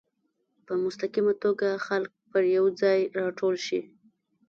په 0.65 0.73
مستقیمه 0.83 1.33
توګه 1.43 1.69
خلک 1.87 2.11
پر 2.31 2.43
یو 2.57 2.65
ځای 2.81 2.99
راټول 3.19 3.55
شي. 3.65 3.81